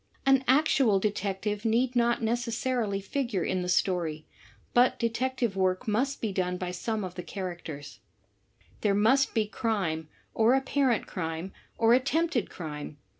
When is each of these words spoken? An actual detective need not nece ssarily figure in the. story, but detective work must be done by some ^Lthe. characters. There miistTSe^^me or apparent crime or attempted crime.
An 0.25 0.43
actual 0.47 0.99
detective 0.99 1.63
need 1.63 1.95
not 1.95 2.21
nece 2.21 2.49
ssarily 2.49 3.03
figure 3.03 3.43
in 3.43 3.61
the. 3.61 3.69
story, 3.69 4.25
but 4.73 4.97
detective 4.97 5.55
work 5.55 5.87
must 5.87 6.21
be 6.21 6.31
done 6.33 6.57
by 6.57 6.71
some 6.71 7.01
^Lthe. 7.01 7.27
characters. 7.27 7.99
There 8.81 8.95
miistTSe^^me 8.95 10.07
or 10.33 10.55
apparent 10.55 11.05
crime 11.05 11.53
or 11.77 11.93
attempted 11.93 12.49
crime. 12.49 12.97